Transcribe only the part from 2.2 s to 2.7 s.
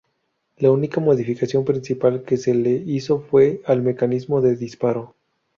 que se